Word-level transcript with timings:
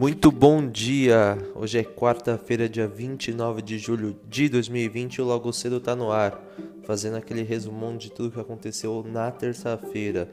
Muito 0.00 0.32
bom 0.32 0.66
dia! 0.66 1.36
Hoje 1.54 1.78
é 1.78 1.84
quarta-feira, 1.84 2.66
dia 2.66 2.88
29 2.88 3.60
de 3.60 3.76
julho 3.76 4.16
de 4.26 4.48
2020 4.48 5.16
e 5.16 5.20
o 5.20 5.26
Logo 5.26 5.52
Cedo 5.52 5.78
tá 5.78 5.94
no 5.94 6.10
ar, 6.10 6.42
fazendo 6.84 7.18
aquele 7.18 7.42
resumão 7.42 7.98
de 7.98 8.10
tudo 8.10 8.30
que 8.30 8.40
aconteceu 8.40 9.04
na 9.06 9.30
terça-feira. 9.30 10.26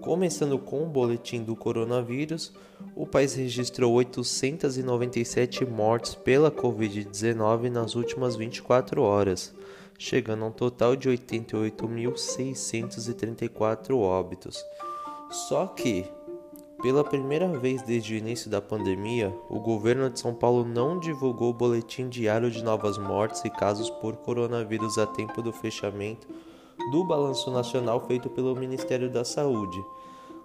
Começando 0.00 0.58
com 0.58 0.82
o 0.82 0.88
boletim 0.88 1.44
do 1.44 1.54
coronavírus, 1.54 2.52
o 2.96 3.06
país 3.06 3.34
registrou 3.34 3.92
897 3.92 5.64
mortes 5.66 6.16
pela 6.16 6.50
Covid-19 6.50 7.70
nas 7.70 7.94
últimas 7.94 8.34
24 8.34 9.02
horas, 9.02 9.54
chegando 9.96 10.42
a 10.42 10.48
um 10.48 10.52
total 10.52 10.96
de 10.96 11.08
88.634 11.08 13.96
óbitos. 13.96 14.58
Só 15.30 15.68
que 15.68 16.06
pela 16.82 17.04
primeira 17.04 17.46
vez 17.46 17.80
desde 17.80 18.12
o 18.12 18.16
início 18.16 18.50
da 18.50 18.60
pandemia, 18.60 19.32
o 19.48 19.60
governo 19.60 20.10
de 20.10 20.18
São 20.18 20.34
Paulo 20.34 20.64
não 20.64 20.98
divulgou 20.98 21.50
o 21.50 21.54
boletim 21.54 22.08
diário 22.08 22.50
de 22.50 22.62
novas 22.62 22.98
mortes 22.98 23.44
e 23.44 23.50
casos 23.50 23.88
por 23.88 24.16
coronavírus 24.16 24.98
a 24.98 25.06
tempo 25.06 25.40
do 25.40 25.52
fechamento 25.52 26.26
do 26.90 27.04
balanço 27.04 27.52
nacional 27.52 28.04
feito 28.06 28.28
pelo 28.28 28.56
Ministério 28.56 29.08
da 29.08 29.24
Saúde. 29.24 29.78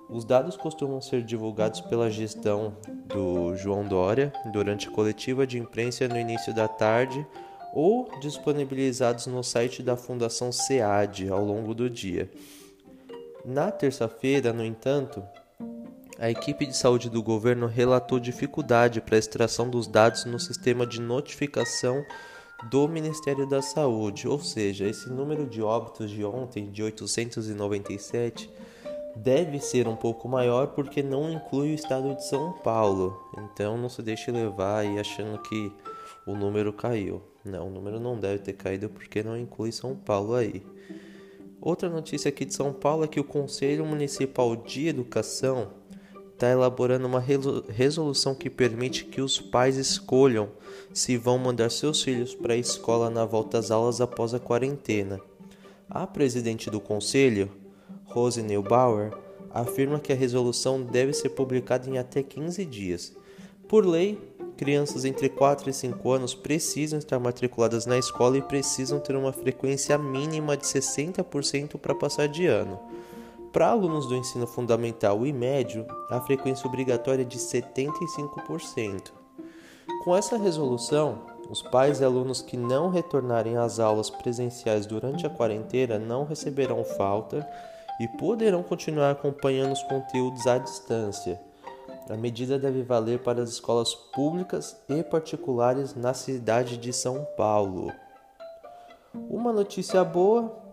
Os 0.07 0.23
dados 0.23 0.55
costumam 0.55 1.01
ser 1.01 1.23
divulgados 1.23 1.81
pela 1.81 2.09
gestão 2.11 2.77
do 3.07 3.55
João 3.55 3.85
Dória 3.85 4.31
durante 4.53 4.87
a 4.87 4.91
coletiva 4.91 5.45
de 5.47 5.57
imprensa 5.57 6.07
no 6.07 6.19
início 6.19 6.53
da 6.53 6.67
tarde 6.67 7.25
ou 7.73 8.07
disponibilizados 8.21 9.25
no 9.25 9.43
site 9.43 9.81
da 9.81 9.97
Fundação 9.97 10.51
SEAD 10.51 11.29
ao 11.29 11.43
longo 11.43 11.73
do 11.73 11.89
dia. 11.89 12.29
Na 13.43 13.71
terça-feira, 13.71 14.53
no 14.53 14.63
entanto, 14.63 15.23
a 16.19 16.31
equipe 16.31 16.65
de 16.65 16.75
saúde 16.75 17.09
do 17.09 17.21
governo 17.21 17.67
relatou 17.67 18.19
dificuldade 18.19 18.99
para 19.01 19.15
a 19.15 19.19
extração 19.19 19.69
dos 19.69 19.85
dados 19.85 20.25
no 20.25 20.39
sistema 20.39 20.85
de 20.85 20.99
notificação 20.99 22.03
do 22.71 22.87
Ministério 22.87 23.47
da 23.47 23.61
Saúde, 23.61 24.27
ou 24.27 24.39
seja, 24.39 24.87
esse 24.87 25.07
número 25.09 25.45
de 25.45 25.61
óbitos 25.61 26.09
de 26.09 26.25
ontem, 26.25 26.71
de 26.71 26.81
897, 26.81 28.49
deve 29.15 29.59
ser 29.59 29.87
um 29.87 29.95
pouco 29.95 30.27
maior 30.27 30.67
porque 30.67 31.03
não 31.03 31.31
inclui 31.31 31.71
o 31.71 31.75
estado 31.75 32.15
de 32.15 32.25
São 32.25 32.51
Paulo. 32.51 33.29
Então 33.37 33.77
não 33.77 33.89
se 33.89 34.01
deixe 34.01 34.31
levar 34.31 34.79
aí 34.79 34.97
achando 34.97 35.37
que 35.43 35.71
o 36.25 36.35
número 36.35 36.73
caiu. 36.73 37.21
Não, 37.45 37.67
o 37.67 37.71
número 37.71 37.99
não 37.99 38.19
deve 38.19 38.39
ter 38.39 38.53
caído 38.53 38.89
porque 38.89 39.21
não 39.21 39.37
inclui 39.37 39.71
São 39.71 39.95
Paulo 39.95 40.33
aí. 40.33 40.65
Outra 41.61 41.89
notícia 41.89 42.29
aqui 42.29 42.43
de 42.43 42.55
São 42.55 42.73
Paulo 42.73 43.03
é 43.03 43.07
que 43.07 43.19
o 43.19 43.23
Conselho 43.23 43.85
Municipal 43.85 44.55
de 44.55 44.87
Educação 44.87 45.76
está 46.37 46.51
elaborando 46.51 47.07
uma 47.07 47.19
resolução 47.19 48.35
que 48.35 48.47
permite 48.47 49.05
que 49.05 49.21
os 49.21 49.41
pais 49.41 49.75
escolham 49.75 50.49
se 50.93 51.17
vão 51.17 51.39
mandar 51.39 51.71
seus 51.71 52.03
filhos 52.03 52.35
para 52.35 52.53
a 52.53 52.57
escola 52.57 53.09
na 53.09 53.25
volta 53.25 53.57
às 53.57 53.71
aulas 53.71 53.99
após 53.99 54.35
a 54.35 54.39
quarentena. 54.39 55.19
A 55.89 56.05
presidente 56.05 56.69
do 56.69 56.79
conselho, 56.79 57.49
Rose 58.05 58.41
Neubauer, 58.43 59.11
afirma 59.49 59.99
que 59.99 60.13
a 60.13 60.15
resolução 60.15 60.79
deve 60.83 61.11
ser 61.11 61.29
publicada 61.29 61.89
em 61.89 61.97
até 61.97 62.21
15 62.21 62.63
dias. 62.65 63.17
Por 63.67 63.83
lei, 63.83 64.19
crianças 64.55 65.05
entre 65.05 65.29
4 65.29 65.71
e 65.71 65.73
5 65.73 66.11
anos 66.11 66.35
precisam 66.35 66.99
estar 66.99 67.17
matriculadas 67.17 67.87
na 67.87 67.97
escola 67.97 68.37
e 68.37 68.43
precisam 68.43 68.99
ter 68.99 69.15
uma 69.15 69.33
frequência 69.33 69.97
mínima 69.97 70.55
de 70.55 70.67
60% 70.67 71.79
para 71.79 71.95
passar 71.95 72.27
de 72.27 72.45
ano. 72.45 72.79
Para 73.57 73.69
alunos 73.69 74.05
do 74.05 74.15
ensino 74.15 74.45
fundamental 74.45 75.25
e 75.25 75.33
médio, 75.33 75.83
a 76.11 76.21
frequência 76.21 76.67
obrigatória 76.67 77.23
é 77.23 77.25
de 77.25 77.39
75%. 77.39 79.11
Com 80.03 80.15
essa 80.15 80.37
resolução, 80.37 81.23
os 81.49 81.63
pais 81.63 81.99
e 81.99 82.05
alunos 82.05 82.39
que 82.39 82.55
não 82.55 82.91
retornarem 82.91 83.57
às 83.57 83.79
aulas 83.79 84.11
presenciais 84.11 84.85
durante 84.85 85.25
a 85.25 85.29
quarentena 85.31 85.97
não 85.97 86.23
receberão 86.23 86.83
falta 86.83 87.49
e 87.99 88.07
poderão 88.19 88.61
continuar 88.61 89.09
acompanhando 89.09 89.71
os 89.71 89.81
conteúdos 89.81 90.45
à 90.45 90.59
distância. 90.59 91.41
A 92.11 92.15
medida 92.15 92.59
deve 92.59 92.83
valer 92.83 93.23
para 93.23 93.41
as 93.41 93.49
escolas 93.49 93.95
públicas 94.13 94.79
e 94.87 95.01
particulares 95.01 95.95
na 95.95 96.13
cidade 96.13 96.77
de 96.77 96.93
São 96.93 97.25
Paulo. 97.35 97.91
Uma 99.15 99.51
notícia 99.51 100.03
boa 100.03 100.66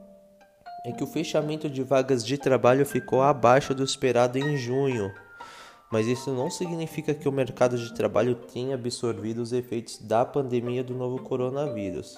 é 0.85 0.93
que 0.93 1.03
o 1.03 1.07
fechamento 1.07 1.71
de 1.71 1.83
vagas 1.83 2.25
de 2.25 2.37
trabalho 2.37 2.85
ficou 2.85 3.23
abaixo 3.23 3.75
do 3.75 3.83
esperado 3.83 4.39
em 4.39 4.55
junho, 4.57 5.11
mas 5.91 6.07
isso 6.07 6.31
não 6.31 6.51
significa 6.51 7.15
que 7.15 7.27
o 7.27 7.33
mercado 7.33 7.79
de 7.79 7.95
trabalho 7.95 8.35
tenha 8.35 8.75
absorvido 8.75 9.41
os 9.41 9.53
efeitos 9.53 9.99
da 9.99 10.27
pandemia 10.27 10.85
do 10.85 10.95
novo 10.95 11.23
coronavírus. 11.23 12.15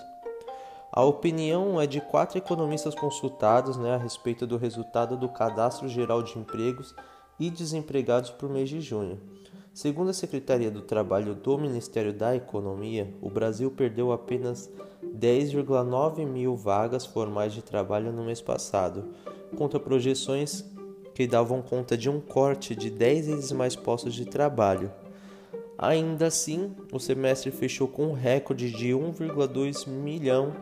A 0.93 1.04
opinião 1.04 1.81
é 1.81 1.87
de 1.87 2.00
quatro 2.00 2.38
economistas 2.38 2.94
consultados 2.94 3.77
né, 3.77 3.94
a 3.94 3.99
respeito 3.99 4.47
do 4.47 4.56
resultado 4.56 5.16
do 5.16 5.28
Cadastro 5.28 5.88
Geral 5.88 6.22
de 6.22 6.37
Empregos 6.37 6.94
e 7.38 7.50
Desempregados 7.50 8.31
por 8.31 8.48
mês 8.48 8.69
de 8.69 8.81
junho. 8.81 9.21
Segundo 9.76 10.09
a 10.09 10.14
Secretaria 10.14 10.70
do 10.70 10.81
Trabalho 10.81 11.34
do 11.34 11.59
Ministério 11.59 12.10
da 12.10 12.34
Economia, 12.34 13.12
o 13.20 13.28
Brasil 13.28 13.70
perdeu 13.70 14.10
apenas 14.10 14.70
10,9 15.04 16.25
mil 16.25 16.56
vagas 16.56 17.04
formais 17.04 17.53
de 17.53 17.60
trabalho 17.60 18.10
no 18.10 18.25
mês 18.25 18.41
passado, 18.41 19.04
contra 19.54 19.78
projeções 19.78 20.65
que 21.15 21.26
davam 21.26 21.60
conta 21.60 21.94
de 21.94 22.09
um 22.09 22.22
corte 22.22 22.75
de 22.75 22.88
10 22.88 23.26
vezes 23.26 23.53
mais 23.53 23.76
postos 23.76 24.15
de 24.15 24.25
trabalho. 24.25 24.91
Ainda 25.76 26.28
assim, 26.28 26.75
o 26.91 26.98
semestre 26.98 27.50
fechou 27.50 27.86
com 27.86 28.06
um 28.06 28.15
recorde 28.15 28.70
de 28.70 28.92
1,2 28.92 29.86
milhão 29.86 30.56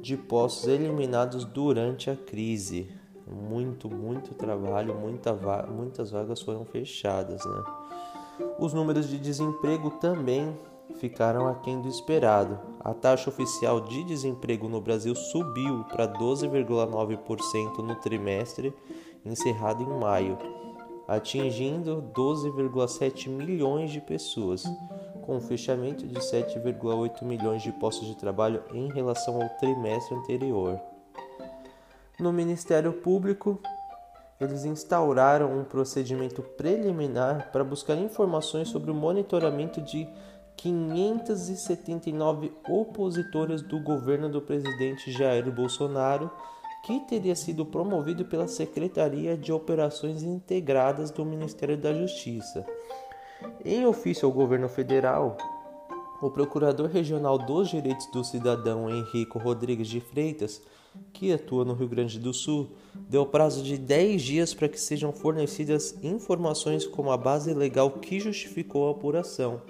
de 0.00 0.16
postos 0.16 0.68
eliminados 0.68 1.44
durante 1.44 2.08
a 2.08 2.16
crise. 2.16 2.88
Muito, 3.26 3.90
muito 3.90 4.32
trabalho, 4.32 4.94
muita 4.94 5.34
va 5.34 5.66
muitas 5.66 6.10
vagas 6.10 6.40
foram 6.40 6.64
fechadas, 6.64 7.44
né? 7.44 7.83
Os 8.58 8.72
números 8.72 9.08
de 9.08 9.18
desemprego 9.18 9.90
também 9.92 10.56
ficaram 10.96 11.46
aquém 11.46 11.80
do 11.80 11.88
esperado. 11.88 12.58
A 12.80 12.92
taxa 12.92 13.30
oficial 13.30 13.80
de 13.80 14.04
desemprego 14.04 14.68
no 14.68 14.80
Brasil 14.80 15.14
subiu 15.14 15.84
para 15.84 16.06
12,9% 16.06 17.78
no 17.78 17.94
trimestre 17.96 18.74
encerrado 19.24 19.82
em 19.82 19.98
maio, 19.98 20.36
atingindo 21.08 22.04
12,7 22.14 23.28
milhões 23.28 23.90
de 23.90 24.00
pessoas, 24.00 24.64
com 25.22 25.36
um 25.36 25.40
fechamento 25.40 26.06
de 26.06 26.16
7,8 26.16 27.24
milhões 27.24 27.62
de 27.62 27.72
postos 27.72 28.06
de 28.06 28.16
trabalho 28.16 28.62
em 28.72 28.92
relação 28.92 29.40
ao 29.40 29.48
trimestre 29.50 30.14
anterior. 30.14 30.78
No 32.20 32.32
Ministério 32.32 32.92
Público, 32.92 33.58
eles 34.40 34.64
instauraram 34.64 35.58
um 35.58 35.64
procedimento 35.64 36.42
preliminar 36.42 37.50
para 37.52 37.62
buscar 37.62 37.96
informações 37.96 38.68
sobre 38.68 38.90
o 38.90 38.94
monitoramento 38.94 39.80
de 39.80 40.08
579 40.56 42.52
opositores 42.68 43.62
do 43.62 43.80
governo 43.80 44.28
do 44.28 44.42
presidente 44.42 45.12
Jair 45.12 45.50
Bolsonaro, 45.50 46.30
que 46.84 47.00
teria 47.00 47.34
sido 47.34 47.64
promovido 47.64 48.24
pela 48.24 48.46
Secretaria 48.46 49.36
de 49.36 49.52
Operações 49.52 50.22
Integradas 50.22 51.10
do 51.10 51.24
Ministério 51.24 51.76
da 51.76 51.92
Justiça. 51.94 52.64
Em 53.64 53.86
ofício 53.86 54.26
ao 54.26 54.32
governo 54.32 54.68
federal, 54.68 55.36
o 56.26 56.30
Procurador 56.30 56.88
Regional 56.88 57.36
dos 57.36 57.68
Direitos 57.68 58.06
do 58.06 58.24
Cidadão 58.24 58.88
Henrico 58.88 59.38
Rodrigues 59.38 59.88
de 59.88 60.00
Freitas 60.00 60.62
que 61.12 61.32
atua 61.32 61.64
no 61.64 61.74
Rio 61.74 61.88
Grande 61.88 62.18
do 62.18 62.32
Sul, 62.32 62.70
deu 62.94 63.26
prazo 63.26 63.62
de 63.62 63.76
10 63.76 64.22
dias 64.22 64.54
para 64.54 64.68
que 64.68 64.80
sejam 64.80 65.12
fornecidas 65.12 65.94
informações 66.02 66.86
como 66.86 67.10
a 67.10 67.16
base 67.16 67.52
legal 67.52 67.90
que 67.90 68.20
justificou 68.20 68.88
a 68.88 68.92
apuração, 68.92 69.60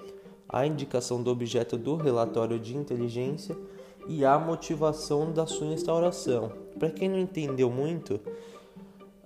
a 0.47 0.65
indicação 0.65 1.21
do 1.21 1.31
objeto 1.31 1.77
do 1.77 1.95
relatório 1.95 2.59
de 2.59 2.77
inteligência 2.77 3.57
e 4.07 4.23
a 4.23 4.37
motivação 4.37 5.31
da 5.31 5.45
sua 5.45 5.67
instauração. 5.67 6.51
Para 6.77 6.91
quem 6.91 7.09
não 7.09 7.17
entendeu 7.17 7.69
muito, 7.69 8.19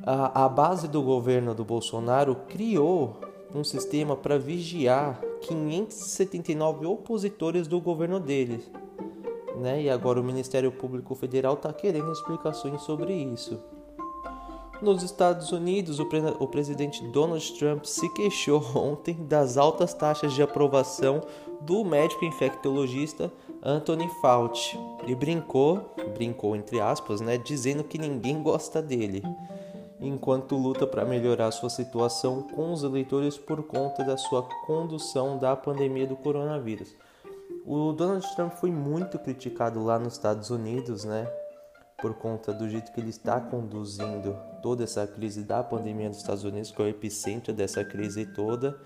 a, 0.01 0.45
a 0.45 0.49
base 0.49 0.87
do 0.87 1.01
governo 1.01 1.53
do 1.53 1.65
Bolsonaro 1.65 2.35
criou 2.47 3.19
um 3.53 3.63
sistema 3.63 4.15
para 4.15 4.37
vigiar 4.37 5.19
579 5.41 6.85
opositores 6.85 7.67
do 7.67 7.79
governo 7.79 8.19
dele 8.19 8.63
né? 9.59 9.81
E 9.83 9.89
agora 9.89 10.19
o 10.19 10.23
Ministério 10.23 10.71
Público 10.71 11.13
Federal 11.13 11.53
está 11.53 11.71
querendo 11.71 12.11
explicações 12.11 12.81
sobre 12.81 13.13
isso. 13.13 13.59
Nos 14.81 15.03
Estados 15.03 15.51
Unidos, 15.51 15.99
o, 15.99 16.05
pre 16.05 16.21
o, 16.39 16.47
presidente 16.47 17.03
Donald 17.09 17.53
Trump 17.59 17.83
se 17.83 18.07
queixou 18.13 18.63
ontem 18.75 19.13
das 19.25 19.57
altas 19.57 19.93
taxas 19.93 20.33
de 20.33 20.41
aprovação 20.41 21.21
do 21.59 21.83
médico 21.83 22.23
infectologista 22.23 23.29
Anthony 23.61 24.09
Fauci 24.21 24.79
e 25.05 25.13
brincou, 25.13 25.93
brincou 26.17 26.55
entre 26.55 26.79
aspas, 26.79 27.19
né, 27.19 27.37
dizendo 27.37 27.83
que 27.83 27.97
ninguém 27.97 28.41
gosta 28.41 28.81
dele. 28.81 29.21
Enquanto 29.99 30.55
luta 30.55 30.87
para 30.87 31.05
melhorar 31.05 31.51
sua 31.51 31.69
situação 31.69 32.43
com 32.43 32.71
os 32.71 32.83
eleitores 32.83 33.37
por 33.37 33.63
conta 33.63 34.03
da 34.03 34.17
sua 34.17 34.43
condução 34.65 35.37
da 35.37 35.55
pandemia 35.55 36.07
do 36.07 36.15
coronavírus. 36.15 36.95
O 37.65 37.91
Donald 37.91 38.25
Trump 38.35 38.53
foi 38.53 38.71
muito 38.71 39.19
criticado 39.19 39.83
lá 39.83 39.99
nos 39.99 40.13
Estados 40.13 40.49
Unidos, 40.49 41.03
né? 41.03 41.27
Por 42.01 42.13
conta 42.13 42.53
do 42.53 42.69
jeito 42.69 42.93
que 42.93 42.99
ele 42.99 43.09
está 43.09 43.41
conduzindo 43.41 44.37
toda 44.61 44.85
essa 44.85 45.05
crise 45.05 45.43
da 45.43 45.61
pandemia 45.61 46.07
nos 46.07 46.17
Estados 46.17 46.43
Unidos, 46.43 46.71
que 46.71 46.81
é 46.81 46.85
o 46.85 46.87
epicentro 46.87 47.53
dessa 47.53 47.83
crise 47.83 48.25
toda. 48.25 48.79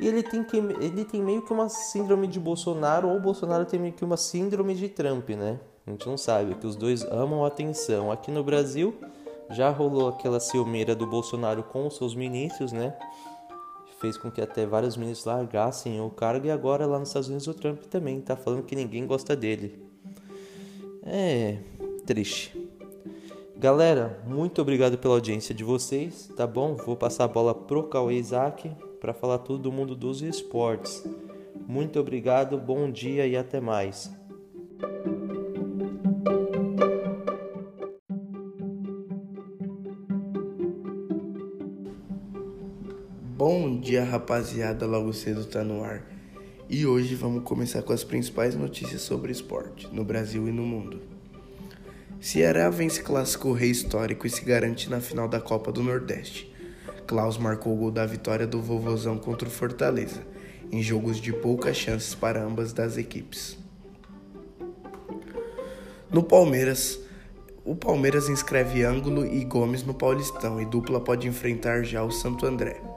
E 0.00 0.08
ele 0.08 0.22
tem, 0.22 0.42
que, 0.42 0.56
ele 0.56 1.04
tem 1.04 1.22
meio 1.22 1.42
que 1.42 1.52
uma 1.52 1.68
síndrome 1.68 2.26
de 2.26 2.40
Bolsonaro, 2.40 3.08
ou 3.08 3.20
Bolsonaro 3.20 3.64
tem 3.64 3.78
meio 3.78 3.92
que 3.92 4.04
uma 4.04 4.16
síndrome 4.16 4.74
de 4.74 4.88
Trump, 4.88 5.28
né? 5.30 5.60
A 5.86 5.90
gente 5.90 6.06
não 6.06 6.16
sabe, 6.16 6.54
que 6.54 6.66
os 6.66 6.74
dois 6.74 7.04
amam 7.04 7.44
a 7.44 7.48
atenção. 7.48 8.10
Aqui 8.10 8.30
no 8.30 8.42
Brasil 8.42 8.94
já 9.50 9.70
rolou 9.70 10.08
aquela 10.08 10.40
ciumeira 10.40 10.94
do 10.94 11.06
Bolsonaro 11.06 11.62
com 11.62 11.86
os 11.86 11.96
seus 11.96 12.14
ministros, 12.14 12.72
né? 12.72 12.96
Fez 14.00 14.16
com 14.16 14.30
que 14.30 14.40
até 14.40 14.64
vários 14.64 14.96
ministros 14.96 15.26
largassem 15.26 16.00
o 16.00 16.08
cargo 16.08 16.46
e 16.46 16.50
agora 16.50 16.86
lá 16.86 16.98
nos 16.98 17.08
Estados 17.08 17.28
Unidos 17.28 17.46
o 17.46 17.54
Trump 17.54 17.82
também 17.84 18.20
tá 18.20 18.34
falando 18.36 18.62
que 18.62 18.74
ninguém 18.74 19.06
gosta 19.06 19.36
dele. 19.36 19.78
É 21.02 21.58
triste. 22.06 22.58
Galera, 23.56 24.22
muito 24.26 24.62
obrigado 24.62 24.96
pela 24.96 25.14
audiência 25.14 25.54
de 25.54 25.62
vocês, 25.62 26.32
tá 26.34 26.46
bom? 26.46 26.76
Vou 26.76 26.96
passar 26.96 27.24
a 27.24 27.28
bola 27.28 27.54
pro 27.54 27.88
Cauê 27.88 28.14
Isaac 28.14 28.70
para 29.00 29.12
falar 29.12 29.38
tudo 29.38 29.64
do 29.64 29.72
mundo 29.72 29.94
dos 29.94 30.22
esportes. 30.22 31.06
Muito 31.66 32.00
obrigado, 32.00 32.56
bom 32.56 32.90
dia 32.90 33.26
e 33.26 33.36
até 33.36 33.60
mais. 33.60 34.10
Dia, 43.90 44.04
rapaziada. 44.04 44.86
Logo 44.86 45.12
cedo 45.12 45.44
tá 45.44 45.64
no 45.64 45.82
ar. 45.82 46.06
E 46.68 46.86
hoje 46.86 47.16
vamos 47.16 47.42
começar 47.42 47.82
com 47.82 47.92
as 47.92 48.04
principais 48.04 48.54
notícias 48.54 49.00
sobre 49.00 49.32
esporte 49.32 49.88
no 49.92 50.04
Brasil 50.04 50.46
e 50.46 50.52
no 50.52 50.62
mundo. 50.62 51.00
Ceará 52.20 52.70
vence 52.70 53.02
clássico 53.02 53.52
rei 53.52 53.70
histórico 53.70 54.28
e 54.28 54.30
se 54.30 54.44
garante 54.44 54.88
na 54.88 55.00
final 55.00 55.26
da 55.26 55.40
Copa 55.40 55.72
do 55.72 55.82
Nordeste. 55.82 56.54
Klaus 57.04 57.36
marcou 57.36 57.74
o 57.74 57.76
gol 57.76 57.90
da 57.90 58.06
vitória 58.06 58.46
do 58.46 58.62
Vovozão 58.62 59.18
contra 59.18 59.48
o 59.48 59.50
Fortaleza, 59.50 60.22
em 60.70 60.80
jogos 60.80 61.20
de 61.20 61.32
poucas 61.32 61.76
chances 61.76 62.14
para 62.14 62.40
ambas 62.40 62.72
das 62.72 62.96
equipes. 62.96 63.58
No 66.08 66.22
Palmeiras, 66.22 67.00
o 67.64 67.74
Palmeiras 67.74 68.28
inscreve 68.28 68.84
Ângulo 68.84 69.26
e 69.26 69.44
Gomes 69.44 69.82
no 69.82 69.94
Paulistão 69.94 70.60
e 70.60 70.64
dupla 70.64 71.00
pode 71.00 71.26
enfrentar 71.26 71.82
já 71.82 72.04
o 72.04 72.12
Santo 72.12 72.46
André. 72.46 72.89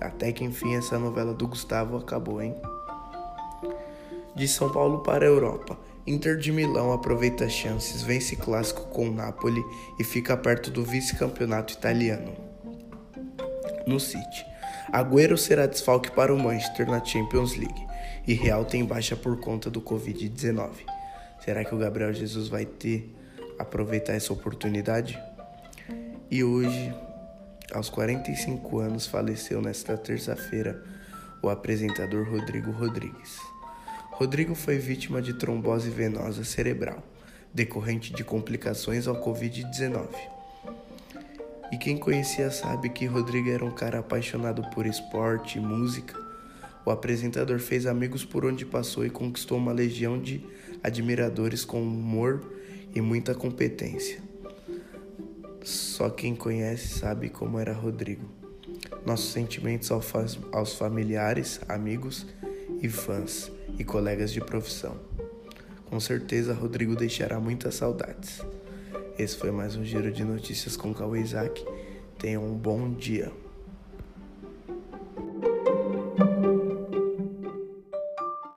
Até 0.00 0.32
que 0.32 0.44
enfim 0.44 0.74
essa 0.74 0.98
novela 0.98 1.32
do 1.32 1.46
Gustavo 1.46 1.96
acabou, 1.96 2.42
hein? 2.42 2.54
De 4.34 4.48
São 4.48 4.70
Paulo 4.70 5.00
para 5.00 5.24
a 5.24 5.28
Europa. 5.28 5.78
Inter 6.06 6.36
de 6.36 6.52
Milão 6.52 6.92
aproveita 6.92 7.44
as 7.44 7.52
chances, 7.52 8.02
vence 8.02 8.36
clássico 8.36 8.82
com 8.88 9.08
o 9.08 9.12
Napoli 9.12 9.64
e 9.98 10.04
fica 10.04 10.36
perto 10.36 10.70
do 10.70 10.84
vice-campeonato 10.84 11.72
italiano 11.72 12.34
no 13.86 13.98
City. 13.98 14.44
Agüero 14.92 15.36
será 15.38 15.66
desfalque 15.66 16.10
para 16.10 16.34
o 16.34 16.38
Manchester 16.38 16.88
na 16.88 17.02
Champions 17.02 17.56
League 17.56 17.86
e 18.26 18.34
Real 18.34 18.64
tem 18.64 18.84
baixa 18.84 19.16
por 19.16 19.38
conta 19.40 19.70
do 19.70 19.80
Covid-19. 19.80 20.70
Será 21.44 21.64
que 21.64 21.74
o 21.74 21.78
Gabriel 21.78 22.12
Jesus 22.12 22.48
vai 22.48 22.64
ter 22.64 23.14
aproveitar 23.58 24.14
essa 24.14 24.32
oportunidade? 24.32 25.18
E 26.30 26.42
hoje, 26.42 26.94
aos 27.74 27.90
45 27.90 28.78
anos, 28.78 29.06
faleceu 29.06 29.60
nesta 29.60 29.96
terça-feira 29.96 30.80
o 31.42 31.48
apresentador 31.48 32.24
Rodrigo 32.30 32.70
Rodrigues. 32.70 33.38
Rodrigo 34.12 34.54
foi 34.54 34.78
vítima 34.78 35.20
de 35.20 35.34
trombose 35.34 35.90
venosa 35.90 36.44
cerebral, 36.44 37.02
decorrente 37.52 38.12
de 38.12 38.22
complicações 38.22 39.08
ao 39.08 39.20
Covid-19. 39.20 40.06
E 41.72 41.76
quem 41.76 41.96
conhecia 41.96 42.48
sabe 42.52 42.88
que 42.90 43.06
Rodrigo 43.06 43.50
era 43.50 43.64
um 43.64 43.72
cara 43.72 43.98
apaixonado 43.98 44.62
por 44.70 44.86
esporte 44.86 45.58
e 45.58 45.60
música. 45.60 46.14
O 46.86 46.90
apresentador 46.92 47.58
fez 47.58 47.86
amigos 47.86 48.24
por 48.24 48.44
onde 48.44 48.64
passou 48.64 49.04
e 49.04 49.10
conquistou 49.10 49.58
uma 49.58 49.72
legião 49.72 50.20
de 50.20 50.46
admiradores 50.80 51.64
com 51.64 51.82
humor 51.82 52.40
e 52.94 53.00
muita 53.00 53.34
competência. 53.34 54.33
Só 55.64 56.10
quem 56.10 56.36
conhece 56.36 56.98
sabe 56.98 57.30
como 57.30 57.58
era 57.58 57.72
Rodrigo. 57.72 58.28
Nossos 59.06 59.32
sentimentos 59.32 59.90
aos 59.90 60.74
familiares, 60.74 61.58
amigos 61.66 62.26
e 62.82 62.88
fãs 62.90 63.50
e 63.78 63.82
colegas 63.82 64.30
de 64.30 64.42
profissão. 64.42 64.94
Com 65.86 65.98
certeza, 65.98 66.52
Rodrigo 66.52 66.94
deixará 66.94 67.40
muitas 67.40 67.76
saudades. 67.76 68.42
Esse 69.18 69.38
foi 69.38 69.50
mais 69.50 69.74
um 69.74 69.82
giro 69.82 70.12
de 70.12 70.22
notícias 70.22 70.76
com 70.76 70.92
Cauê 70.92 71.22
Isaac. 71.22 71.64
Tenham 72.18 72.44
um 72.44 72.54
bom 72.54 72.92
dia. 72.92 73.32